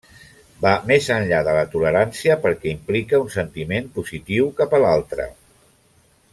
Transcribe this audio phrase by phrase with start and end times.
[0.65, 5.33] Va més enllà de la tolerància perquè implica un sentiment positiu cap a l'altre.